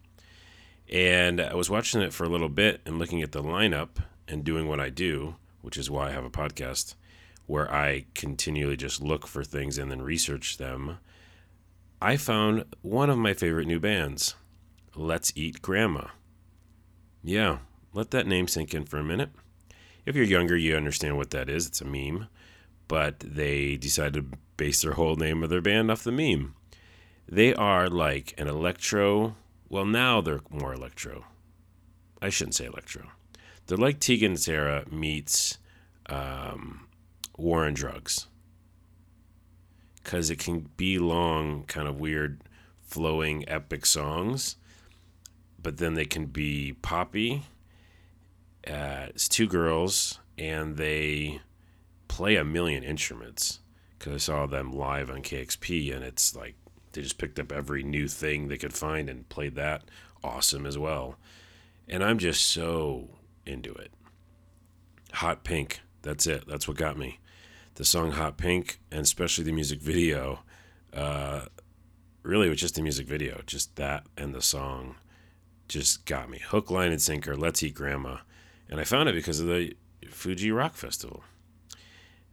And 0.93 1.41
I 1.41 1.55
was 1.55 1.71
watching 1.71 2.03
it 2.03 2.13
for 2.13 2.25
a 2.25 2.29
little 2.29 2.49
bit 2.49 2.81
and 2.87 2.99
looking 2.99 3.23
at 3.23 3.33
the 3.33 3.43
lineup 3.43 4.03
and 4.29 4.45
doing 4.45 4.69
what 4.69 4.81
I 4.81 4.91
do, 4.91 5.37
which 5.63 5.77
is 5.77 5.91
why 5.91 6.09
I 6.09 6.13
have 6.13 6.25
a 6.25 6.31
podcast 6.31 6.95
where 7.47 7.73
I 7.73 8.07
continually 8.15 8.77
just 8.77 9.01
look 9.01 9.27
for 9.27 9.43
things 9.43 9.79
and 9.79 9.91
then 9.91 10.03
research 10.03 10.59
them. 10.59 10.99
I 12.01 12.17
found 12.17 12.65
one 12.83 13.09
of 13.09 13.19
my 13.19 13.33
favorite 13.33 13.67
new 13.67 13.81
bands, 13.81 14.35
Let's 14.95 15.33
Eat 15.35 15.63
Grandma. 15.63 16.09
Yeah, 17.25 17.59
let 17.93 18.11
that 18.11 18.27
name 18.27 18.47
sink 18.47 18.75
in 18.75 18.85
for 18.85 18.99
a 18.99 19.05
minute. 19.05 19.31
If 20.07 20.17
you're 20.17 20.25
younger, 20.25 20.57
you 20.57 20.77
understand 20.77 21.19
what 21.19 21.31
that 21.31 21.51
is. 21.51 21.67
It's 21.67 21.83
a 21.83 21.85
meme. 21.85 22.29
But 22.89 23.21
they 23.21 23.77
decided 23.77 24.15
to 24.15 24.39
base 24.57 24.81
their 24.81 24.93
whole 24.93 25.17
name 25.17 25.43
of 25.43 25.51
their 25.51 25.61
band 25.61 25.91
off 25.91 26.05
the 26.05 26.13
meme. 26.13 26.55
They 27.29 27.53
are 27.55 27.89
like 27.89 28.33
an 28.39 28.47
electro 28.47 29.35
well, 29.69 29.85
now 29.85 30.21
they're 30.21 30.41
more 30.51 30.73
electro. 30.73 31.25
I 32.23 32.29
shouldn't 32.29 32.55
say 32.55 32.67
electro. 32.67 33.11
They're 33.67 33.77
like 33.77 33.99
Tegan 33.99 34.33
and 34.33 34.41
Sara 34.41 34.85
meets 34.91 35.59
um, 36.09 36.87
War 37.37 37.65
on 37.65 37.75
Drugs. 37.75 38.29
Because 40.03 40.31
it 40.31 40.39
can 40.39 40.71
be 40.77 40.99
long, 40.99 41.65
kind 41.65 41.89
of 41.89 41.99
weird, 41.99 42.43
flowing, 42.81 43.49
epic 43.49 43.85
songs, 43.85 44.57
but 45.61 45.79
then 45.79 45.95
they 45.95 46.05
can 46.05 46.27
be 46.27 46.75
poppy. 46.75 47.43
Uh, 48.67 49.07
it's 49.09 49.29
two 49.29 49.47
girls, 49.47 50.19
and 50.37 50.77
they 50.77 51.41
play 52.09 52.37
a 52.37 52.45
million 52.45 52.83
instruments. 52.83 53.61
Because 53.99 54.13
I 54.15 54.19
saw 54.19 54.47
them 54.47 54.73
live 54.73 55.11
on 55.11 55.23
KEXP, 55.23 55.95
and 55.95 56.05
it's 56.05 56.37
like 56.37 56.55
they 56.93 57.03
just 57.03 57.19
picked 57.19 57.39
up 57.39 57.53
every 57.53 57.83
new 57.83 58.09
thing 58.09 58.49
they 58.49 58.59
could 58.59 58.75
find 58.75 59.09
and 59.09 59.29
played 59.29 59.55
that 59.55 59.85
awesome 60.23 60.67
as 60.67 60.77
well. 60.77 61.17
And 61.89 62.03
I'm 62.03 62.19
just 62.19 62.47
so 62.47 63.09
into 63.47 63.73
it. 63.75 63.93
Hot 65.15 65.45
Pink, 65.45 65.81
that's 66.03 66.27
it. 66.27 66.45
That's 66.47 66.69
what 66.69 66.77
got 66.77 66.99
me. 66.99 67.21
The 67.75 67.85
song 67.85 68.13
Hot 68.13 68.37
Pink, 68.37 68.81
and 68.91 69.01
especially 69.01 69.45
the 69.45 69.53
music 69.53 69.81
video, 69.81 70.41
uh, 70.93 71.47
really 72.23 72.49
was 72.49 72.61
just 72.61 72.75
the 72.75 72.83
music 72.83 73.07
video. 73.07 73.41
Just 73.47 73.77
that 73.77 74.05
and 74.17 74.35
the 74.35 74.43
song 74.43 74.97
just 75.69 76.05
got 76.05 76.29
me. 76.29 76.39
Hook, 76.39 76.71
line, 76.71 76.91
and 76.91 77.01
sinker. 77.01 77.37
Let's 77.37 77.63
eat 77.63 77.75
grandma. 77.75 78.19
And 78.69 78.81
I 78.81 78.85
found 78.85 79.09
it 79.09 79.15
because 79.15 79.41
of 79.41 79.47
the 79.47 79.77
Fuji 80.11 80.51
Rock 80.51 80.75
Festival. 80.75 81.23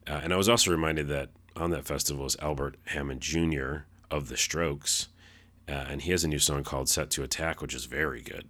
Uh, 0.08 0.20
and 0.24 0.34
I 0.34 0.38
was 0.38 0.50
also 0.50 0.72
reminded 0.72 1.08
that 1.10 1.30
on 1.56 1.70
that 1.70 1.86
festival 1.86 2.26
is 2.26 2.36
Albert 2.42 2.78
Hammond 2.86 3.22
Jr., 3.22 3.86
of 4.12 4.30
the 4.30 4.38
Strokes, 4.38 5.08
uh, 5.68 5.72
and 5.72 6.02
he 6.04 6.12
has 6.12 6.24
a 6.24 6.28
new 6.28 6.38
song 6.38 6.64
called 6.64 6.88
"Set 6.88 7.10
to 7.12 7.24
Attack," 7.24 7.62
which 7.62 7.74
is 7.74 7.86
very 7.86 8.22
good. 8.22 8.48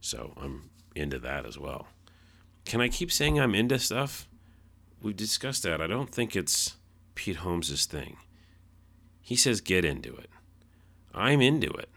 So 0.00 0.32
I'm 0.36 0.70
into 0.94 1.18
that 1.18 1.44
as 1.44 1.58
well. 1.58 1.88
Can 2.64 2.80
I 2.80 2.88
keep 2.88 3.12
saying 3.12 3.38
I'm 3.38 3.54
into 3.54 3.78
stuff? 3.78 4.26
We've 5.02 5.16
discussed 5.16 5.62
that. 5.64 5.80
I 5.80 5.86
don't 5.86 6.10
think 6.10 6.34
it's 6.34 6.76
Pete 7.14 7.36
Holmes' 7.36 7.86
thing. 7.86 8.16
He 9.20 9.36
says, 9.36 9.60
get 9.60 9.84
into 9.84 10.14
it. 10.16 10.30
I'm 11.14 11.40
into 11.40 11.70
it. 11.72 11.90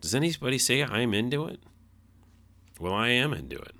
Does 0.00 0.14
anybody 0.14 0.58
say 0.58 0.82
I'm 0.82 1.14
into 1.14 1.46
it? 1.46 1.60
Well, 2.78 2.92
I 2.92 3.08
am 3.08 3.32
into 3.32 3.56
it. 3.58 3.74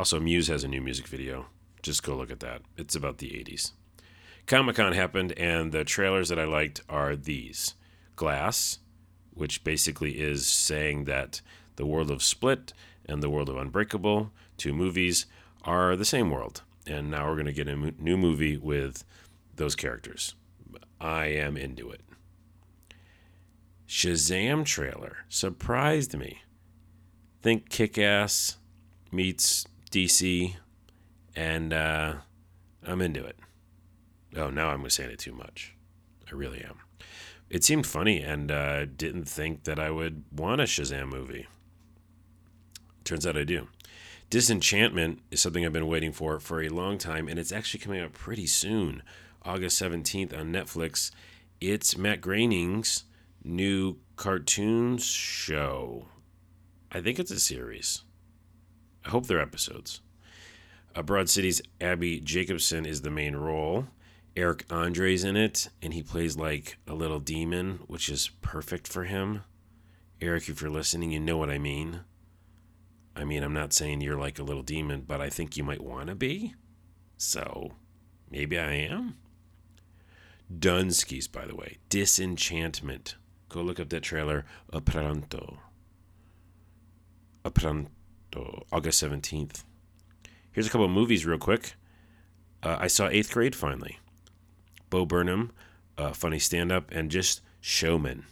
Also, 0.00 0.18
Muse 0.18 0.48
has 0.48 0.64
a 0.64 0.68
new 0.68 0.80
music 0.80 1.06
video. 1.06 1.44
Just 1.82 2.02
go 2.02 2.16
look 2.16 2.30
at 2.30 2.40
that. 2.40 2.62
It's 2.78 2.94
about 2.94 3.18
the 3.18 3.32
80s. 3.32 3.72
Comic 4.46 4.76
Con 4.76 4.94
happened, 4.94 5.32
and 5.32 5.72
the 5.72 5.84
trailers 5.84 6.30
that 6.30 6.38
I 6.38 6.44
liked 6.44 6.80
are 6.88 7.14
these 7.14 7.74
Glass, 8.16 8.78
which 9.34 9.62
basically 9.62 10.18
is 10.18 10.46
saying 10.46 11.04
that 11.04 11.42
the 11.76 11.84
world 11.84 12.10
of 12.10 12.22
Split 12.22 12.72
and 13.04 13.22
the 13.22 13.28
world 13.28 13.50
of 13.50 13.58
Unbreakable, 13.58 14.32
two 14.56 14.72
movies, 14.72 15.26
are 15.64 15.94
the 15.96 16.06
same 16.06 16.30
world. 16.30 16.62
And 16.86 17.10
now 17.10 17.28
we're 17.28 17.34
going 17.34 17.44
to 17.44 17.52
get 17.52 17.68
a 17.68 17.76
new 17.76 18.16
movie 18.16 18.56
with 18.56 19.04
those 19.56 19.76
characters. 19.76 20.34
I 20.98 21.26
am 21.26 21.58
into 21.58 21.90
it. 21.90 22.00
Shazam 23.86 24.64
trailer 24.64 25.26
surprised 25.28 26.16
me. 26.16 26.40
Think 27.42 27.68
Kick 27.68 27.98
Ass 27.98 28.56
meets 29.12 29.66
DC, 29.90 30.54
and 31.34 31.72
uh, 31.72 32.14
I'm 32.86 33.02
into 33.02 33.24
it. 33.24 33.38
Oh, 34.36 34.50
now 34.50 34.68
I'm 34.68 34.88
saying 34.90 35.10
it 35.10 35.18
too 35.18 35.32
much. 35.32 35.74
I 36.30 36.34
really 36.34 36.62
am. 36.62 36.78
It 37.48 37.64
seemed 37.64 37.86
funny, 37.86 38.20
and 38.20 38.50
uh, 38.50 38.84
didn't 38.84 39.24
think 39.24 39.64
that 39.64 39.80
I 39.80 39.90
would 39.90 40.24
want 40.30 40.60
a 40.60 40.64
Shazam 40.64 41.08
movie. 41.08 41.48
Turns 43.02 43.26
out 43.26 43.36
I 43.36 43.42
do. 43.42 43.66
Disenchantment 44.30 45.18
is 45.32 45.40
something 45.40 45.66
I've 45.66 45.72
been 45.72 45.88
waiting 45.88 46.12
for 46.12 46.38
for 46.38 46.62
a 46.62 46.68
long 46.68 46.96
time, 46.96 47.26
and 47.26 47.38
it's 47.38 47.50
actually 47.50 47.80
coming 47.80 48.00
out 48.00 48.12
pretty 48.12 48.46
soon, 48.46 49.02
August 49.42 49.82
17th 49.82 50.38
on 50.38 50.52
Netflix. 50.52 51.10
It's 51.60 51.98
Matt 51.98 52.20
Groening's 52.20 53.04
new 53.42 53.98
cartoons 54.14 55.04
show. 55.04 56.06
I 56.92 57.00
think 57.00 57.18
it's 57.18 57.32
a 57.32 57.40
series. 57.40 58.02
I 59.04 59.10
hope 59.10 59.26
they're 59.26 59.40
episodes. 59.40 60.00
Uh, 60.94 61.02
Broad 61.02 61.28
City's 61.28 61.62
Abbi 61.80 62.20
Jacobson 62.20 62.84
is 62.84 63.02
the 63.02 63.10
main 63.10 63.36
role. 63.36 63.86
Eric 64.36 64.64
Andre's 64.70 65.24
in 65.24 65.36
it, 65.36 65.68
and 65.82 65.92
he 65.92 66.02
plays 66.02 66.36
like 66.36 66.78
a 66.86 66.94
little 66.94 67.20
demon, 67.20 67.80
which 67.86 68.08
is 68.08 68.30
perfect 68.40 68.88
for 68.88 69.04
him. 69.04 69.42
Eric, 70.20 70.48
if 70.48 70.60
you're 70.60 70.70
listening, 70.70 71.10
you 71.10 71.20
know 71.20 71.36
what 71.36 71.50
I 71.50 71.58
mean. 71.58 72.00
I 73.16 73.24
mean, 73.24 73.42
I'm 73.42 73.54
not 73.54 73.72
saying 73.72 74.00
you're 74.00 74.18
like 74.18 74.38
a 74.38 74.44
little 74.44 74.62
demon, 74.62 75.04
but 75.06 75.20
I 75.20 75.30
think 75.30 75.56
you 75.56 75.64
might 75.64 75.82
want 75.82 76.08
to 76.08 76.14
be. 76.14 76.54
So, 77.16 77.72
maybe 78.30 78.58
I 78.58 78.72
am. 78.72 79.16
Dunskies, 80.52 81.30
by 81.30 81.46
the 81.46 81.54
way. 81.54 81.78
Disenchantment. 81.88 83.16
Go 83.48 83.62
look 83.62 83.80
up 83.80 83.88
that 83.90 84.02
trailer. 84.02 84.44
A 84.72 84.80
pronto. 84.80 85.58
Pronto. 88.30 88.64
August 88.72 89.02
17th. 89.02 89.64
Here's 90.52 90.66
a 90.66 90.70
couple 90.70 90.84
of 90.84 90.90
movies, 90.90 91.26
real 91.26 91.38
quick. 91.38 91.74
Uh, 92.62 92.76
I 92.78 92.86
saw 92.86 93.08
Eighth 93.08 93.32
Grade 93.32 93.54
finally. 93.56 93.98
Bo 94.88 95.06
Burnham, 95.06 95.52
uh, 95.96 96.12
funny 96.12 96.38
stand 96.38 96.72
up, 96.72 96.90
and 96.90 97.10
just 97.10 97.40
showman. 97.60 98.24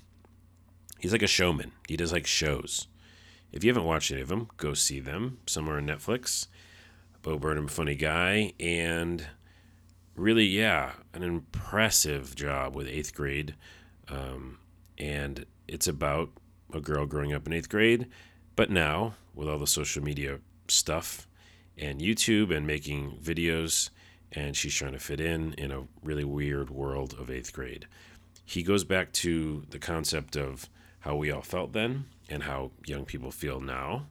He's 0.98 1.12
like 1.12 1.22
a 1.22 1.28
showman. 1.28 1.72
He 1.88 1.96
does 1.96 2.12
like 2.12 2.26
shows. 2.26 2.88
If 3.52 3.64
you 3.64 3.70
haven't 3.70 3.84
watched 3.84 4.10
any 4.10 4.20
of 4.20 4.28
them, 4.28 4.48
go 4.56 4.74
see 4.74 5.00
them 5.00 5.38
somewhere 5.46 5.76
on 5.76 5.86
Netflix. 5.86 6.48
Bo 7.22 7.38
Burnham, 7.38 7.68
funny 7.68 7.94
guy, 7.94 8.52
and 8.60 9.26
really, 10.16 10.44
yeah, 10.44 10.92
an 11.14 11.22
impressive 11.22 12.34
job 12.34 12.74
with 12.74 12.88
eighth 12.88 13.14
grade. 13.14 13.54
Um, 14.08 14.58
and 14.98 15.46
it's 15.66 15.86
about 15.86 16.30
a 16.72 16.80
girl 16.80 17.06
growing 17.06 17.32
up 17.32 17.46
in 17.46 17.52
eighth 17.52 17.68
grade, 17.68 18.08
but 18.58 18.70
now 18.70 19.14
with 19.36 19.48
all 19.48 19.56
the 19.56 19.68
social 19.68 20.02
media 20.02 20.40
stuff 20.66 21.28
and 21.76 22.00
YouTube 22.00 22.52
and 22.52 22.66
making 22.66 23.16
videos, 23.22 23.90
and 24.32 24.56
she's 24.56 24.74
trying 24.74 24.94
to 24.94 24.98
fit 24.98 25.20
in 25.20 25.52
in 25.52 25.70
a 25.70 25.84
really 26.02 26.24
weird 26.24 26.68
world 26.68 27.14
of 27.20 27.30
eighth 27.30 27.52
grade. 27.52 27.86
He 28.44 28.64
goes 28.64 28.82
back 28.82 29.12
to 29.12 29.62
the 29.70 29.78
concept 29.78 30.34
of 30.36 30.68
how 30.98 31.14
we 31.14 31.30
all 31.30 31.40
felt 31.40 31.72
then 31.72 32.06
and 32.28 32.42
how 32.42 32.72
young 32.84 33.04
people 33.04 33.30
feel 33.30 33.60
now. 33.60 34.08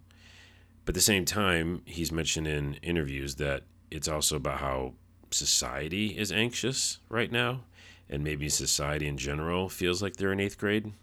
But 0.86 0.92
at 0.92 0.96
the 0.96 1.02
same 1.02 1.26
time, 1.26 1.82
he's 1.84 2.14
mentioned 2.14 2.48
in 2.48 2.76
interviews 2.76 3.36
that 3.36 3.64
it's 3.92 4.08
also 4.08 4.38
about 4.38 4.60
how 4.60 4.94
society 5.30 6.18
is 6.18 6.32
anxious 6.32 7.00
right 7.10 7.34
now, 7.34 7.66
and 8.10 8.24
maybe 8.24 8.48
society 8.48 9.08
in 9.08 9.18
general 9.18 9.68
feels 9.68 10.02
like 10.02 10.16
they're 10.16 10.32
in 10.32 10.40
eighth 10.40 10.58
grade, 10.58 10.94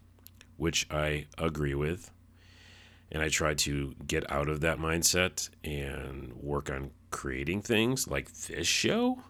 which 0.57 0.87
I 0.89 1.27
agree 1.37 1.75
with. 1.75 2.09
And 3.11 3.21
I 3.21 3.29
try 3.29 3.53
to 3.53 3.93
get 4.07 4.29
out 4.31 4.49
of 4.49 4.61
that 4.61 4.79
mindset 4.79 5.49
and 5.63 6.33
work 6.33 6.69
on 6.69 6.91
creating 7.11 7.61
things 7.61 8.07
like 8.07 8.31
this 8.33 8.67
show 8.67 9.23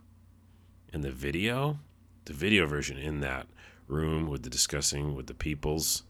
and 0.94 1.04
the 1.04 1.12
video, 1.12 1.80
the 2.26 2.34
video 2.34 2.66
version 2.66 2.98
in 2.98 3.20
that 3.20 3.48
room 3.88 4.28
with 4.28 4.44
the 4.44 4.50
discussing 4.50 5.14
with 5.14 5.28
the 5.28 5.34
peoples 5.34 6.04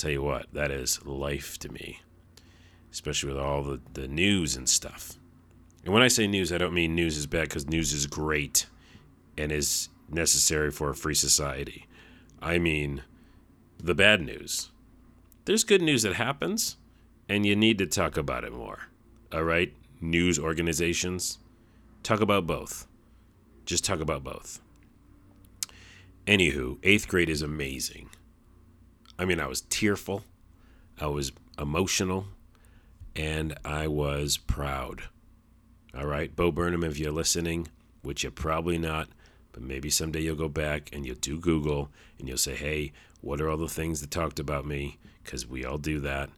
tell 0.00 0.10
you 0.10 0.22
what, 0.22 0.46
that 0.52 0.70
is 0.70 1.04
life 1.04 1.58
to 1.58 1.68
me, 1.70 2.00
especially 2.90 3.32
with 3.32 3.40
all 3.40 3.62
the, 3.62 3.80
the 3.92 4.08
news 4.08 4.56
and 4.56 4.68
stuff. 4.68 5.18
And 5.84 5.92
when 5.92 6.02
I 6.02 6.08
say 6.08 6.26
news, 6.26 6.52
I 6.52 6.58
don't 6.58 6.74
mean 6.74 6.94
news 6.94 7.16
is 7.16 7.26
bad 7.26 7.48
because 7.48 7.68
news 7.68 7.92
is 7.92 8.06
great 8.06 8.66
and 9.36 9.52
is 9.52 9.88
necessary 10.08 10.70
for 10.70 10.90
a 10.90 10.94
free 10.94 11.14
society. 11.14 11.86
I 12.40 12.58
mean 12.58 13.02
the 13.82 13.94
bad 13.94 14.22
news. 14.22 14.70
There's 15.44 15.64
good 15.64 15.82
news 15.82 16.02
that 16.02 16.14
happens, 16.14 16.76
and 17.30 17.46
you 17.46 17.54
need 17.54 17.78
to 17.78 17.86
talk 17.86 18.16
about 18.16 18.42
it 18.42 18.52
more. 18.52 18.88
All 19.32 19.44
right? 19.44 19.72
News 20.00 20.36
organizations, 20.36 21.38
talk 22.02 22.20
about 22.20 22.44
both. 22.44 22.88
Just 23.64 23.84
talk 23.84 24.00
about 24.00 24.24
both. 24.24 24.60
Anywho, 26.26 26.78
eighth 26.82 27.06
grade 27.06 27.30
is 27.30 27.40
amazing. 27.40 28.10
I 29.16 29.24
mean, 29.26 29.38
I 29.38 29.46
was 29.46 29.60
tearful, 29.60 30.24
I 31.00 31.06
was 31.06 31.30
emotional, 31.56 32.26
and 33.14 33.56
I 33.64 33.86
was 33.86 34.36
proud. 34.36 35.02
All 35.96 36.06
right, 36.06 36.34
Bo 36.34 36.50
Burnham, 36.50 36.82
if 36.82 36.98
you're 36.98 37.12
listening, 37.12 37.68
which 38.02 38.24
you're 38.24 38.32
probably 38.32 38.76
not, 38.76 39.08
but 39.52 39.62
maybe 39.62 39.88
someday 39.88 40.22
you'll 40.22 40.34
go 40.34 40.48
back 40.48 40.90
and 40.92 41.06
you'll 41.06 41.14
do 41.16 41.38
Google 41.38 41.90
and 42.18 42.26
you'll 42.26 42.38
say, 42.38 42.56
hey, 42.56 42.92
what 43.20 43.40
are 43.40 43.48
all 43.48 43.56
the 43.56 43.68
things 43.68 44.00
that 44.00 44.10
talked 44.10 44.40
about 44.40 44.66
me? 44.66 44.98
Because 45.22 45.46
we 45.46 45.64
all 45.64 45.78
do 45.78 46.00
that. 46.00 46.30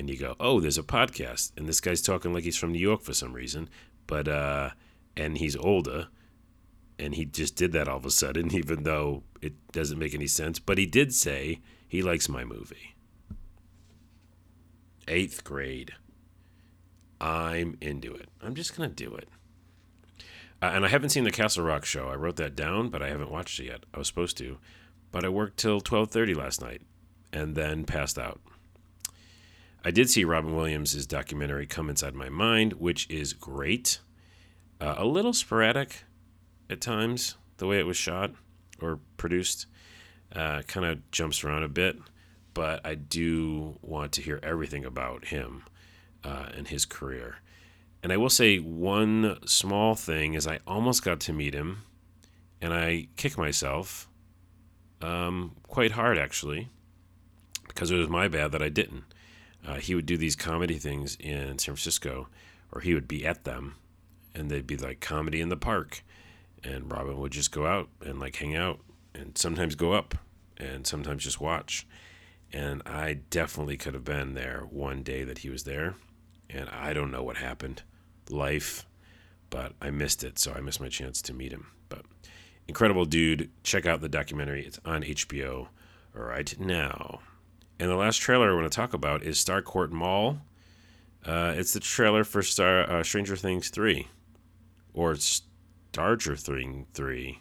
And 0.00 0.08
you 0.08 0.16
go, 0.16 0.34
oh, 0.40 0.60
there's 0.60 0.78
a 0.78 0.82
podcast. 0.82 1.52
And 1.58 1.68
this 1.68 1.78
guy's 1.78 2.00
talking 2.00 2.32
like 2.32 2.44
he's 2.44 2.56
from 2.56 2.72
New 2.72 2.78
York 2.78 3.02
for 3.02 3.12
some 3.12 3.34
reason. 3.34 3.68
But, 4.06 4.28
uh, 4.28 4.70
and 5.14 5.36
he's 5.36 5.56
older. 5.56 6.08
And 6.98 7.14
he 7.14 7.26
just 7.26 7.54
did 7.54 7.72
that 7.72 7.86
all 7.86 7.98
of 7.98 8.06
a 8.06 8.10
sudden, 8.10 8.50
even 8.54 8.84
though 8.84 9.24
it 9.42 9.52
doesn't 9.72 9.98
make 9.98 10.14
any 10.14 10.26
sense. 10.26 10.58
But 10.58 10.78
he 10.78 10.86
did 10.86 11.12
say, 11.12 11.60
he 11.86 12.00
likes 12.00 12.30
my 12.30 12.44
movie. 12.44 12.94
Eighth 15.06 15.44
grade. 15.44 15.92
I'm 17.20 17.76
into 17.82 18.14
it. 18.14 18.30
I'm 18.42 18.54
just 18.54 18.74
to 18.74 18.88
do 18.88 19.14
it. 19.14 19.28
Uh, 20.62 20.70
and 20.72 20.86
I 20.86 20.88
haven't 20.88 21.10
seen 21.10 21.24
the 21.24 21.30
Castle 21.30 21.62
Rock 21.62 21.84
show. 21.84 22.08
I 22.08 22.14
wrote 22.14 22.36
that 22.36 22.56
down, 22.56 22.88
but 22.88 23.02
I 23.02 23.08
haven't 23.08 23.30
watched 23.30 23.60
it 23.60 23.66
yet. 23.66 23.84
I 23.92 23.98
was 23.98 24.06
supposed 24.06 24.38
to, 24.38 24.56
but 25.12 25.26
I 25.26 25.28
worked 25.28 25.58
till 25.58 25.82
12:30 25.82 26.34
last 26.34 26.62
night 26.62 26.80
and 27.34 27.54
then 27.54 27.84
passed 27.84 28.18
out. 28.18 28.40
I 29.82 29.90
did 29.90 30.10
see 30.10 30.24
Robin 30.24 30.54
Williams' 30.54 31.06
documentary 31.06 31.66
Come 31.66 31.88
Inside 31.88 32.14
My 32.14 32.28
Mind, 32.28 32.74
which 32.74 33.08
is 33.08 33.32
great. 33.32 34.00
Uh, 34.78 34.96
a 34.98 35.06
little 35.06 35.32
sporadic 35.32 36.04
at 36.68 36.82
times, 36.82 37.36
the 37.56 37.66
way 37.66 37.78
it 37.78 37.86
was 37.86 37.96
shot 37.96 38.32
or 38.80 39.00
produced 39.16 39.66
uh, 40.34 40.62
kind 40.62 40.84
of 40.84 41.10
jumps 41.10 41.42
around 41.42 41.62
a 41.62 41.68
bit, 41.68 41.98
but 42.52 42.84
I 42.84 42.94
do 42.94 43.78
want 43.80 44.12
to 44.12 44.22
hear 44.22 44.38
everything 44.42 44.84
about 44.84 45.26
him 45.26 45.64
uh, 46.24 46.46
and 46.54 46.68
his 46.68 46.84
career. 46.84 47.36
And 48.02 48.12
I 48.12 48.18
will 48.18 48.30
say 48.30 48.58
one 48.58 49.38
small 49.46 49.94
thing 49.94 50.34
is 50.34 50.46
I 50.46 50.60
almost 50.66 51.02
got 51.02 51.20
to 51.20 51.32
meet 51.32 51.54
him, 51.54 51.84
and 52.60 52.74
I 52.74 53.08
kick 53.16 53.38
myself 53.38 54.08
um, 55.00 55.56
quite 55.62 55.92
hard 55.92 56.18
actually, 56.18 56.68
because 57.66 57.90
it 57.90 57.96
was 57.96 58.08
my 58.08 58.28
bad 58.28 58.52
that 58.52 58.62
I 58.62 58.68
didn't. 58.68 59.04
Uh, 59.66 59.74
he 59.74 59.94
would 59.94 60.06
do 60.06 60.16
these 60.16 60.36
comedy 60.36 60.78
things 60.78 61.16
in 61.20 61.58
San 61.58 61.74
Francisco, 61.74 62.28
or 62.72 62.80
he 62.80 62.94
would 62.94 63.08
be 63.08 63.26
at 63.26 63.44
them, 63.44 63.76
and 64.34 64.50
they'd 64.50 64.66
be 64.66 64.76
like 64.76 65.00
comedy 65.00 65.40
in 65.40 65.48
the 65.48 65.56
park, 65.56 66.02
and 66.64 66.90
Robin 66.90 67.18
would 67.18 67.32
just 67.32 67.52
go 67.52 67.66
out 67.66 67.88
and 68.04 68.18
like 68.18 68.36
hang 68.36 68.56
out 68.56 68.80
and 69.14 69.36
sometimes 69.36 69.74
go 69.74 69.92
up 69.92 70.14
and 70.56 70.86
sometimes 70.86 71.24
just 71.24 71.40
watch. 71.40 71.86
And 72.52 72.82
I 72.84 73.14
definitely 73.30 73.76
could 73.76 73.94
have 73.94 74.04
been 74.04 74.34
there 74.34 74.66
one 74.70 75.02
day 75.02 75.24
that 75.24 75.38
he 75.38 75.50
was 75.50 75.64
there. 75.64 75.94
And 76.48 76.68
I 76.68 76.92
don't 76.92 77.10
know 77.12 77.22
what 77.22 77.36
happened. 77.36 77.82
Life, 78.28 78.86
but 79.50 79.72
I 79.80 79.90
missed 79.90 80.24
it. 80.24 80.38
So 80.38 80.52
I 80.52 80.60
missed 80.60 80.80
my 80.80 80.88
chance 80.88 81.22
to 81.22 81.34
meet 81.34 81.52
him. 81.52 81.68
But 81.88 82.04
incredible 82.66 83.04
dude. 83.04 83.50
Check 83.62 83.86
out 83.86 84.00
the 84.00 84.08
documentary. 84.08 84.66
It's 84.66 84.80
on 84.84 85.02
HBO 85.02 85.68
right 86.12 86.58
now. 86.58 87.20
And 87.80 87.88
the 87.88 87.96
last 87.96 88.18
trailer 88.18 88.50
I 88.50 88.54
want 88.54 88.70
to 88.70 88.76
talk 88.76 88.92
about 88.92 89.22
is 89.22 89.42
Starcourt 89.42 89.90
Mall. 89.90 90.40
Uh, 91.24 91.54
it's 91.56 91.72
the 91.72 91.80
trailer 91.80 92.24
for 92.24 92.42
Star 92.42 92.82
uh, 92.82 93.02
Stranger 93.02 93.36
Things 93.36 93.70
3 93.70 94.06
or 94.92 95.14
Starger 95.14 96.38
Thing 96.38 96.86
3. 96.92 97.40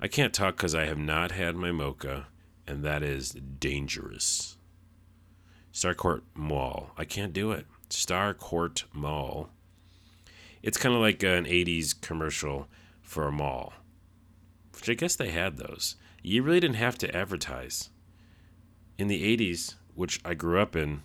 I 0.00 0.06
can't 0.06 0.32
talk 0.32 0.56
because 0.56 0.76
I 0.76 0.84
have 0.84 0.98
not 0.98 1.32
had 1.32 1.56
my 1.56 1.72
mocha, 1.72 2.28
and 2.64 2.84
that 2.84 3.02
is 3.02 3.32
dangerous. 3.32 4.56
Starcourt 5.72 6.22
Mall. 6.36 6.90
I 6.96 7.04
can't 7.04 7.32
do 7.32 7.50
it. 7.50 7.66
Starcourt 7.90 8.84
Mall. 8.92 9.50
It's 10.62 10.78
kind 10.78 10.94
of 10.94 11.00
like 11.00 11.24
an 11.24 11.46
80s 11.46 12.00
commercial 12.00 12.68
for 13.00 13.26
a 13.26 13.32
mall, 13.32 13.72
which 14.72 14.88
I 14.88 14.94
guess 14.94 15.16
they 15.16 15.30
had 15.32 15.56
those. 15.56 15.96
You 16.22 16.44
really 16.44 16.60
didn't 16.60 16.76
have 16.76 16.98
to 16.98 17.16
advertise. 17.16 17.88
In 19.02 19.08
the 19.08 19.36
80s, 19.36 19.74
which 19.96 20.20
I 20.24 20.34
grew 20.34 20.60
up 20.60 20.76
in, 20.76 21.02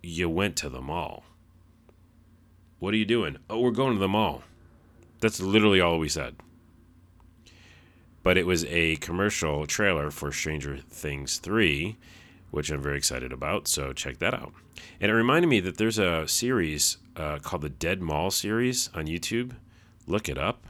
you 0.00 0.30
went 0.30 0.54
to 0.58 0.68
the 0.68 0.80
mall. 0.80 1.24
What 2.78 2.94
are 2.94 2.98
you 2.98 3.04
doing? 3.04 3.38
Oh, 3.50 3.58
we're 3.58 3.72
going 3.72 3.94
to 3.94 3.98
the 3.98 4.06
mall. 4.06 4.44
That's 5.20 5.40
literally 5.40 5.80
all 5.80 5.98
we 5.98 6.08
said. 6.08 6.36
But 8.22 8.38
it 8.38 8.46
was 8.46 8.64
a 8.66 8.94
commercial 8.98 9.66
trailer 9.66 10.12
for 10.12 10.30
Stranger 10.30 10.76
Things 10.88 11.38
3, 11.38 11.96
which 12.52 12.70
I'm 12.70 12.80
very 12.80 12.98
excited 12.98 13.32
about. 13.32 13.66
So 13.66 13.92
check 13.92 14.18
that 14.18 14.32
out. 14.32 14.52
And 15.00 15.10
it 15.10 15.14
reminded 15.14 15.48
me 15.48 15.58
that 15.58 15.78
there's 15.78 15.98
a 15.98 16.28
series 16.28 16.98
uh, 17.16 17.40
called 17.40 17.62
the 17.62 17.70
Dead 17.70 18.00
Mall 18.00 18.30
series 18.30 18.88
on 18.94 19.08
YouTube. 19.08 19.56
Look 20.06 20.28
it 20.28 20.38
up. 20.38 20.64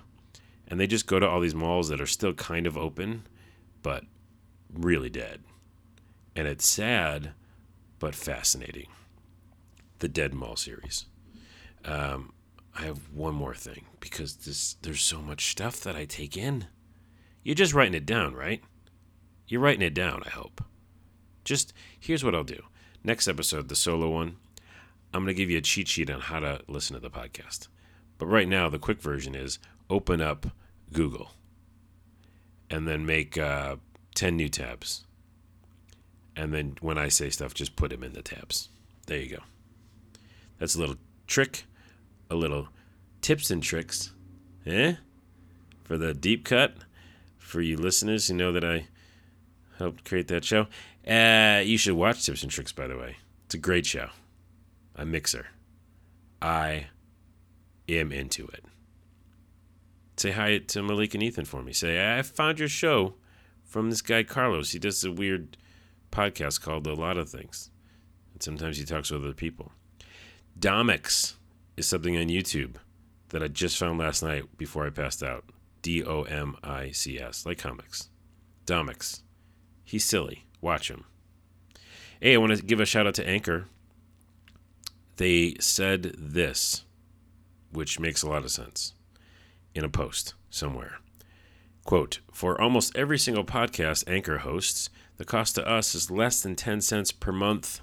And 0.67 0.81
they 0.81 0.87
just 0.87 1.07
go 1.07 1.21
to 1.21 1.29
all 1.29 1.41
these 1.41 1.55
malls 1.55 1.91
that 1.91 2.01
are 2.01 2.07
still 2.07 2.33
kind 2.33 2.67
of 2.67 2.79
open, 2.79 3.27
but 3.83 4.05
really 4.73 5.11
dead. 5.11 5.43
And 6.35 6.47
it's 6.47 6.67
sad, 6.67 7.33
but 7.99 8.15
fascinating. 8.15 8.87
The 9.99 10.09
Dead 10.09 10.33
Mall 10.33 10.57
series. 10.57 11.07
Um, 11.85 12.33
I 12.77 12.83
have 12.83 13.13
one 13.13 13.35
more 13.35 13.55
thing 13.55 13.87
because 13.99 14.37
this 14.37 14.77
there's 14.83 15.03
so 15.03 15.21
much 15.21 15.51
stuff 15.51 15.81
that 15.81 15.97
I 15.97 16.05
take 16.05 16.37
in. 16.37 16.67
You're 17.43 17.55
just 17.55 17.75
writing 17.75 17.95
it 17.95 18.07
down, 18.07 18.35
right? 18.35 18.63
You're 19.49 19.61
writing 19.61 19.83
it 19.83 19.95
down, 19.95 20.23
I 20.25 20.31
hope. 20.31 20.63
Just 21.45 21.73
here's 21.99 22.23
what 22.23 22.35
I'll 22.35 22.45
do. 22.45 22.63
Next 23.03 23.29
episode, 23.29 23.69
the 23.69 23.77
solo 23.77 24.09
one, 24.11 24.37
I'm 25.13 25.25
going 25.25 25.35
to 25.35 25.41
give 25.41 25.51
you 25.51 25.59
a 25.59 25.63
cheat 25.63 25.89
sheet 25.89 26.11
on 26.11 26.21
how 26.21 26.41
to 26.41 26.61
listen 26.69 26.95
to 26.95 27.01
the 27.01 27.11
podcast. 27.11 27.69
But 28.19 28.27
right 28.27 28.47
now, 28.49 28.69
the 28.69 28.79
quick 28.79 29.01
version 29.01 29.35
is 29.35 29.59
open 29.89 30.21
up 30.21 30.47
Google 30.93 31.33
and 32.71 32.87
then 32.87 33.05
make 33.05 33.37
uh, 33.37 33.77
10 34.15 34.37
new 34.37 34.49
tabs. 34.49 35.05
And 36.41 36.55
then 36.55 36.77
when 36.81 36.97
I 36.97 37.09
say 37.09 37.29
stuff, 37.29 37.53
just 37.53 37.77
put 37.77 37.91
them 37.91 38.03
in 38.03 38.15
the 38.15 38.23
tabs. 38.23 38.71
There 39.07 39.19
you 39.19 39.37
go. 39.37 39.43
That's 40.59 40.75
a 40.75 40.81
little 40.81 40.97
trick, 41.27 41.65
a 42.31 42.35
little 42.35 42.69
tips 43.21 43.51
and 43.51 43.63
tricks, 43.63 44.13
eh? 44.65 44.95
For 45.85 45.99
the 45.99 46.15
deep 46.15 46.47
cut, 46.47 46.77
for 47.37 47.61
you 47.61 47.77
listeners 47.77 48.27
who 48.27 48.35
know 48.37 48.53
that 48.53 48.65
I 48.65 48.87
helped 49.77 50.07
create 50.07 50.29
that 50.29 50.47
show. 50.47 50.67
Uh, 51.07 51.61
you 51.63 51.77
should 51.77 51.93
watch 51.93 52.25
Tips 52.25 52.43
and 52.43 52.51
Tricks, 52.51 52.73
by 52.73 52.87
the 52.87 52.97
way. 52.97 53.17
It's 53.45 53.55
a 53.55 53.59
great 53.59 53.85
show. 53.85 54.09
A 54.97 55.05
mixer. 55.05 55.49
I 56.41 56.87
am 57.87 58.13
into 58.13 58.47
it. 58.47 58.65
Say 60.17 60.31
hi 60.31 60.57
to 60.57 60.83
Malik 60.83 61.13
and 61.13 61.23
Ethan 61.23 61.45
for 61.45 61.63
me. 61.63 61.75
Say, 61.75 62.17
I 62.17 62.23
found 62.23 62.59
your 62.59 62.69
show 62.69 63.17
from 63.63 63.91
this 63.91 64.01
guy 64.01 64.23
Carlos. 64.23 64.71
He 64.71 64.79
does 64.79 65.05
a 65.05 65.13
weird 65.13 65.59
podcast 66.11 66.61
called 66.61 66.87
A 66.87 66.95
Lot 66.95 67.17
of 67.17 67.29
Things. 67.29 67.71
And 68.33 68.43
sometimes 68.43 68.79
he 68.79 68.85
talks 68.85 69.11
with 69.11 69.25
other 69.25 69.35
people. 69.35 69.73
Domics 70.59 71.37
is 71.77 71.87
something 71.87 72.17
on 72.17 72.29
YouTube 72.29 72.77
that 73.29 73.43
I 73.43 73.49
just 73.49 73.79
found 73.79 73.99
last 73.99 74.23
night 74.23 74.45
before 74.59 74.87
I 74.87 74.91
passed 74.91 75.23
out. 75.23 75.45
D 75.83 76.05
O 76.05 76.23
M 76.25 76.57
I 76.63 76.91
C 76.91 77.19
S, 77.19 77.47
like 77.47 77.59
comics. 77.59 78.11
Domics. 78.67 79.23
He's 79.85 80.05
silly. 80.05 80.45
Watch 80.61 80.91
him. 80.91 81.05
Hey, 82.21 82.35
I 82.35 82.37
want 82.37 82.55
to 82.55 82.63
give 82.63 82.81
a 82.81 82.85
shout 82.85 83.07
out 83.07 83.15
to 83.15 83.27
Anchor. 83.27 83.67
They 85.17 85.55
said 85.59 86.15
this, 86.19 86.85
which 87.73 87.99
makes 87.99 88.23
a 88.23 88.29
lot 88.29 88.45
of 88.45 88.51
sense, 88.51 88.95
in 89.75 89.85
a 89.85 89.89
post 89.89 90.35
somewhere. 90.51 90.99
Quote 91.85 92.21
For 92.33 92.61
almost 92.61 92.97
every 92.97 93.19
single 93.19 93.45
podcast 93.45 94.05
Anchor 94.07 94.39
hosts, 94.39 94.91
the 95.17 95.25
cost 95.25 95.55
to 95.57 95.67
us 95.67 95.95
is 95.95 96.11
less 96.11 96.43
than 96.43 96.57
10 96.57 96.81
cents 96.81 97.13
per 97.13 97.33
month. 97.33 97.81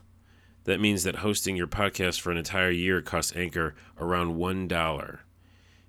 That 0.64 0.82
means 0.82 1.04
that 1.04 1.18
hosting 1.18 1.56
your 1.56 1.68
podcast 1.68 2.20
for 2.20 2.32
an 2.32 2.38
entire 2.38 2.72
year 2.72 3.02
costs 3.02 3.36
Anchor 3.36 3.76
around 4.00 4.36
$1. 4.36 5.20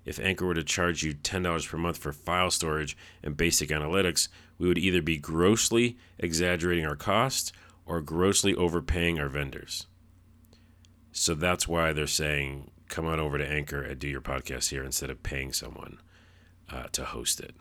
If 0.05 0.19
Anchor 0.19 0.45
were 0.45 0.53
to 0.53 0.63
charge 0.63 1.03
you 1.03 1.13
$10 1.13 1.67
per 1.67 1.77
month 1.77 1.97
for 1.97 2.11
file 2.13 2.49
storage 2.49 2.97
and 3.21 3.37
basic 3.37 3.69
analytics, 3.69 4.27
we 4.57 4.67
would 4.67 4.77
either 4.77 5.01
be 5.01 5.17
grossly 5.17 5.97
exaggerating 6.17 6.85
our 6.85 6.95
costs 6.95 7.51
or 7.85 8.01
grossly 8.01 8.55
overpaying 8.55 9.19
our 9.19 9.29
vendors. 9.29 9.87
So 11.11 11.35
that's 11.35 11.67
why 11.67 11.91
they're 11.91 12.07
saying 12.07 12.71
come 12.87 13.05
on 13.05 13.19
over 13.19 13.37
to 13.37 13.47
Anchor 13.47 13.81
and 13.81 13.99
do 13.99 14.07
your 14.07 14.21
podcast 14.21 14.69
here 14.69 14.83
instead 14.83 15.09
of 15.09 15.21
paying 15.21 15.53
someone 15.53 15.99
uh, 16.71 16.85
to 16.91 17.05
host 17.05 17.39
it. 17.39 17.55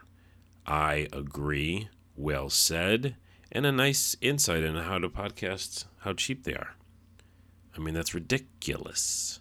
I 0.69 1.09
agree. 1.15 1.89
Well 2.15 2.51
said. 2.51 3.17
And 3.51 3.65
a 3.65 3.73
nice 3.73 4.15
insight 4.21 4.63
into 4.63 4.83
how 4.83 4.99
to 4.99 5.09
podcasts, 5.09 5.87
how 6.01 6.13
cheap 6.13 6.45
they 6.45 6.53
are. 6.53 6.75
I 7.75 7.81
mean, 7.81 7.95
that's 7.95 8.15
ridiculous. 8.15 9.41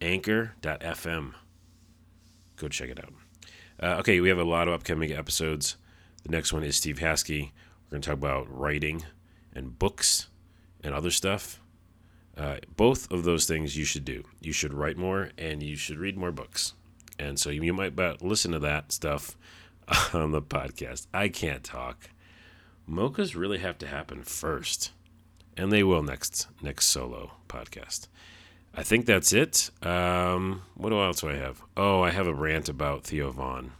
Anchor.fm. 0.00 1.34
Go 2.56 2.68
check 2.68 2.90
it 2.90 2.98
out. 2.98 3.12
Uh, 3.80 4.00
okay, 4.00 4.20
we 4.20 4.28
have 4.28 4.38
a 4.38 4.44
lot 4.44 4.66
of 4.66 4.74
upcoming 4.74 5.12
episodes. 5.12 5.76
The 6.24 6.30
next 6.30 6.52
one 6.52 6.64
is 6.64 6.76
Steve 6.76 6.98
Haskey. 6.98 7.52
We're 7.84 7.90
going 7.90 8.02
to 8.02 8.08
talk 8.08 8.18
about 8.18 8.48
writing 8.50 9.04
and 9.54 9.78
books 9.78 10.26
and 10.82 10.92
other 10.92 11.12
stuff. 11.12 11.60
Uh, 12.36 12.56
both 12.76 13.10
of 13.12 13.22
those 13.22 13.46
things 13.46 13.76
you 13.76 13.84
should 13.84 14.04
do. 14.04 14.24
You 14.40 14.52
should 14.52 14.74
write 14.74 14.96
more 14.96 15.30
and 15.38 15.62
you 15.62 15.76
should 15.76 15.98
read 15.98 16.16
more 16.16 16.32
books. 16.32 16.74
And 17.18 17.38
so 17.38 17.50
you 17.50 17.72
might 17.72 17.96
listen 18.22 18.50
to 18.52 18.58
that 18.60 18.90
stuff 18.90 19.36
on 20.12 20.32
the 20.32 20.42
podcast. 20.42 21.06
I 21.12 21.28
can't 21.28 21.64
talk. 21.64 22.10
Mochas 22.88 23.34
really 23.34 23.58
have 23.58 23.78
to 23.78 23.86
happen 23.86 24.22
first, 24.22 24.92
and 25.56 25.70
they 25.70 25.82
will 25.82 26.02
next 26.02 26.48
next 26.62 26.86
solo 26.86 27.32
podcast. 27.48 28.08
I 28.74 28.82
think 28.82 29.06
that's 29.06 29.32
it. 29.32 29.70
Um, 29.82 30.62
what 30.74 30.92
else 30.92 31.20
do 31.20 31.30
I 31.30 31.34
have? 31.34 31.62
Oh, 31.76 32.02
I 32.02 32.10
have 32.10 32.26
a 32.26 32.34
rant 32.34 32.68
about 32.68 33.04
Theo 33.04 33.30
Von. 33.30 33.72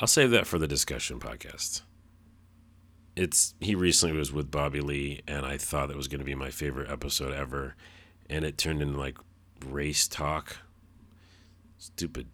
I'll 0.00 0.06
save 0.08 0.30
that 0.30 0.46
for 0.46 0.58
the 0.58 0.68
discussion 0.68 1.18
podcast. 1.18 1.82
It's 3.14 3.54
he 3.60 3.74
recently 3.74 4.16
was 4.16 4.32
with 4.32 4.50
Bobby 4.50 4.80
Lee, 4.80 5.22
and 5.26 5.44
I 5.44 5.58
thought 5.58 5.88
that 5.88 5.96
was 5.96 6.08
going 6.08 6.20
to 6.20 6.24
be 6.24 6.34
my 6.34 6.50
favorite 6.50 6.90
episode 6.90 7.32
ever, 7.32 7.74
and 8.30 8.44
it 8.44 8.56
turned 8.56 8.80
into 8.80 8.98
like 8.98 9.18
race 9.66 10.08
talk, 10.08 10.58
stupid 11.78 12.28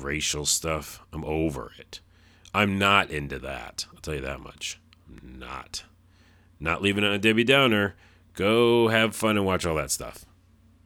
racial 0.00 0.46
stuff. 0.46 1.00
I'm 1.12 1.24
over 1.24 1.72
it. 1.78 2.00
I'm 2.54 2.78
not 2.78 3.10
into 3.10 3.38
that. 3.40 3.86
I'll 3.92 4.00
tell 4.00 4.14
you 4.14 4.20
that 4.20 4.40
much. 4.40 4.80
I'm 5.08 5.38
not. 5.38 5.84
Not 6.60 6.82
leaving 6.82 7.04
it 7.04 7.08
on 7.08 7.12
a 7.14 7.18
Debbie 7.18 7.44
Downer. 7.44 7.94
Go 8.34 8.88
have 8.88 9.16
fun 9.16 9.36
and 9.36 9.46
watch 9.46 9.66
all 9.66 9.76
that 9.76 9.90
stuff. 9.90 10.24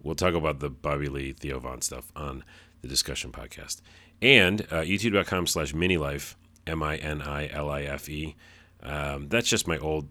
We'll 0.02 0.14
talk 0.14 0.34
about 0.34 0.60
the 0.60 0.70
Bobby 0.70 1.08
Lee, 1.08 1.32
Theo 1.32 1.58
Von 1.58 1.82
stuff 1.82 2.10
on 2.14 2.44
the 2.82 2.88
discussion 2.88 3.32
podcast. 3.32 3.80
And 4.20 4.62
uh, 4.70 4.80
youtube.com 4.80 5.46
slash 5.46 5.72
minilife, 5.72 6.34
M 6.66 6.82
I 6.82 6.96
N 6.96 7.22
I 7.22 7.48
L 7.48 7.68
I 7.70 7.82
F 7.82 8.08
E. 8.08 8.36
Um, 8.82 9.28
that's 9.28 9.48
just 9.48 9.68
my 9.68 9.78
old 9.78 10.08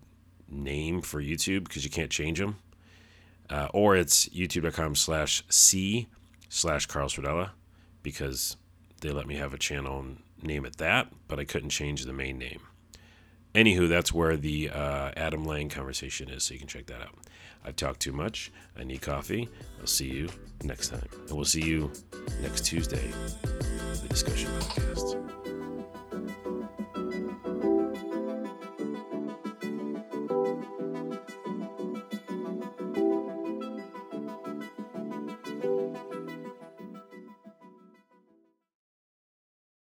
name 0.49 1.01
for 1.01 1.21
YouTube 1.21 1.65
because 1.65 1.83
you 1.83 1.89
can't 1.89 2.11
change 2.11 2.39
them. 2.39 2.57
Uh, 3.49 3.67
or 3.73 3.95
it's 3.95 4.27
youtube.com 4.29 4.95
slash 4.95 5.43
C 5.49 6.07
slash 6.49 6.85
Carl 6.85 7.09
Stradella 7.09 7.51
because 8.03 8.57
they 9.01 9.09
let 9.09 9.27
me 9.27 9.35
have 9.35 9.53
a 9.53 9.57
channel 9.57 9.99
and 9.99 10.17
name 10.41 10.65
it 10.65 10.77
that, 10.77 11.11
but 11.27 11.39
I 11.39 11.45
couldn't 11.45 11.69
change 11.69 12.05
the 12.05 12.13
main 12.13 12.37
name. 12.37 12.61
Anywho, 13.55 13.89
that's 13.89 14.13
where 14.13 14.37
the 14.37 14.69
uh, 14.69 15.11
Adam 15.15 15.43
Lang 15.43 15.69
conversation 15.69 16.29
is, 16.29 16.43
so 16.43 16.53
you 16.53 16.59
can 16.59 16.67
check 16.67 16.85
that 16.87 17.01
out. 17.01 17.15
I've 17.65 17.75
talked 17.75 17.99
too 17.99 18.11
much. 18.13 18.51
I 18.77 18.83
need 18.83 19.01
coffee. 19.01 19.49
I'll 19.79 19.87
see 19.87 20.07
you 20.07 20.29
next 20.63 20.89
time. 20.89 21.07
And 21.27 21.31
we'll 21.31 21.45
see 21.45 21.63
you 21.63 21.91
next 22.41 22.65
Tuesday, 22.65 23.11
the 23.41 24.07
discussion 24.09 24.49
podcast. 24.51 25.36